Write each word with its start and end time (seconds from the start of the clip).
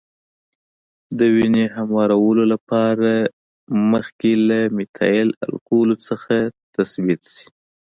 د 1.17 1.19
وینې 1.35 1.65
هموارولو 1.75 2.43
لپاره 2.53 3.11
مخکې 3.91 4.31
له 4.47 4.59
میتایل 4.77 5.29
الکولو 5.45 5.95
څخه 6.07 6.35
تثبیت 6.75 7.21
شي. 7.35 7.47